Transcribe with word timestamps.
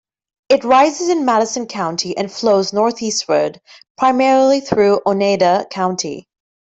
It 0.49 0.63
rises 0.63 1.09
in 1.09 1.25
Madison 1.25 1.67
County 1.67 2.17
and 2.17 2.31
flows 2.33 2.73
northeastward, 2.73 3.61
primarily 3.99 4.59
through 4.59 4.99
Oneida 5.05 5.67
County. 5.69 6.27